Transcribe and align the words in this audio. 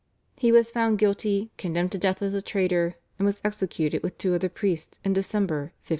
He 0.35 0.51
was 0.51 0.71
found 0.71 0.97
guilty, 0.97 1.51
condemned 1.59 1.91
to 1.91 1.99
death 1.99 2.23
as 2.23 2.33
a 2.33 2.41
traitor, 2.41 2.95
and 3.19 3.25
was 3.27 3.39
executed 3.45 4.01
with 4.01 4.17
two 4.17 4.33
other 4.33 4.49
priests 4.49 4.97
in 5.03 5.13
December 5.13 5.73
1581. 5.85 5.89